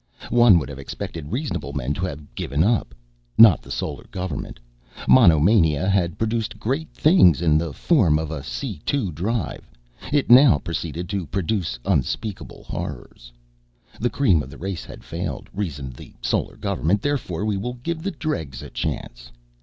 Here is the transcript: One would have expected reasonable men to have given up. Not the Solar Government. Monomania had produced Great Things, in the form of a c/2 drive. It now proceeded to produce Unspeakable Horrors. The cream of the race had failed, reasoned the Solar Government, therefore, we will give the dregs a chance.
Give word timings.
One 0.31 0.57
would 0.57 0.67
have 0.67 0.79
expected 0.79 1.31
reasonable 1.31 1.73
men 1.73 1.93
to 1.93 2.05
have 2.07 2.33
given 2.33 2.63
up. 2.63 2.95
Not 3.37 3.61
the 3.61 3.69
Solar 3.69 4.05
Government. 4.09 4.59
Monomania 5.07 5.87
had 5.87 6.17
produced 6.17 6.59
Great 6.59 6.89
Things, 6.89 7.39
in 7.39 7.59
the 7.59 7.71
form 7.71 8.17
of 8.17 8.31
a 8.31 8.39
c/2 8.41 9.13
drive. 9.13 9.69
It 10.11 10.31
now 10.31 10.57
proceeded 10.57 11.07
to 11.09 11.27
produce 11.27 11.77
Unspeakable 11.85 12.63
Horrors. 12.63 13.31
The 13.99 14.09
cream 14.09 14.41
of 14.41 14.49
the 14.49 14.57
race 14.57 14.85
had 14.85 15.03
failed, 15.03 15.51
reasoned 15.53 15.93
the 15.93 16.15
Solar 16.19 16.57
Government, 16.57 17.03
therefore, 17.03 17.45
we 17.45 17.57
will 17.57 17.75
give 17.75 18.01
the 18.01 18.09
dregs 18.09 18.63
a 18.63 18.71
chance. 18.71 19.31